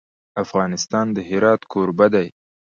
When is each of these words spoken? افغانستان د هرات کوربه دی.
افغانستان 0.43 1.05
د 1.15 1.17
هرات 1.29 1.61
کوربه 1.71 2.07
دی. 2.13 2.27